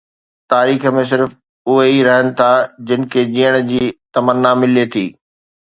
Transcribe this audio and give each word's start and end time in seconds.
تاريخ 0.51 0.85
۾ 0.99 1.03
صرف 1.11 1.35
اهي 1.69 1.85
ئي 1.91 1.99
رهن 2.07 2.27
ٿا 2.39 2.49
جن 2.91 3.01
کي 3.13 3.21
جيئڻ 3.37 3.61
جي 3.71 3.83
تمنا 4.19 4.51
ملي 4.65 4.85
ٿي. 4.97 5.07